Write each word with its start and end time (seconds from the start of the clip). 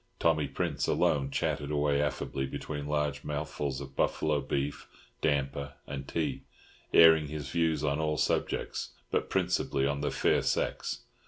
Tommy 0.17 0.47
Prince 0.47 0.87
alone 0.87 1.29
chatted 1.29 1.69
away 1.69 2.01
affably 2.01 2.47
between 2.47 2.87
large 2.87 3.23
mouthfuls 3.23 3.79
of 3.79 3.95
buffalo 3.95 4.41
beef, 4.41 4.87
damper, 5.21 5.75
and 5.85 6.07
tea, 6.07 6.41
airing 6.91 7.27
his 7.27 7.49
views 7.51 7.83
on 7.83 7.99
all 7.99 8.17
subjects, 8.17 8.93
but 9.11 9.29
principally 9.29 9.85
on 9.85 10.01
the 10.01 10.09
fair 10.09 10.41
sex. 10.41 11.01